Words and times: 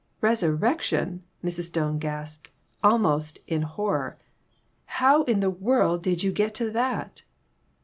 "Resurrection!" 0.21 1.21
Mrs. 1.45 1.65
Stone 1.65 1.99
gasped, 1.99 2.49
almost 2.83 3.37
in 3.45 3.61
horror." 3.61 4.17
How 4.99 5.21
in 5.25 5.41
the 5.41 5.51
world 5.51 6.01
did 6.01 6.23
you 6.23 6.31
get 6.31 6.55
to 6.55 6.71
that 6.71 7.21